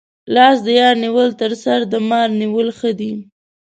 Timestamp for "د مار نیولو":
1.91-2.73